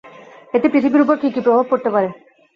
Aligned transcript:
এতে 0.53 0.67
পৃথিবীর 0.69 1.03
উপর 1.05 1.15
কী 1.21 1.27
কী 1.31 1.39
প্রভাব 1.45 1.65
পড়তে 1.69 1.89
পারে? 1.95 2.09